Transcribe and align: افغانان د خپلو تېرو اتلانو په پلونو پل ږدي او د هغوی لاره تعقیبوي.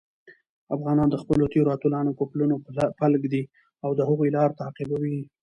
افغانان 0.75 1.07
د 1.11 1.15
خپلو 1.21 1.45
تېرو 1.53 1.73
اتلانو 1.75 2.17
په 2.19 2.23
پلونو 2.31 2.55
پل 2.99 3.11
ږدي 3.21 3.43
او 3.83 3.89
د 3.95 3.99
هغوی 4.09 4.29
لاره 4.35 4.57
تعقیبوي. 4.61 5.17